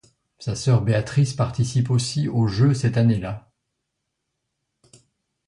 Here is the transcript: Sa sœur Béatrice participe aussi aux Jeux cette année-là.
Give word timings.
Sa 0.39 0.55
sœur 0.55 0.81
Béatrice 0.81 1.35
participe 1.35 1.91
aussi 1.91 2.27
aux 2.27 2.47
Jeux 2.47 2.73
cette 2.73 2.97
année-là. 2.97 3.51